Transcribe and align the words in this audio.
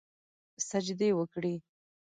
سجدې 0.69 1.09
وکړي 1.17 1.55